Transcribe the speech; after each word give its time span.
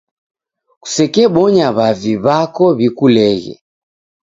kusekebonya 0.81 1.67
w'avi 1.77 2.13
w'ako 2.23 2.65
w'ikuleghe. 2.77 3.53